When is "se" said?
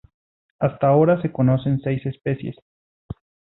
1.21-1.31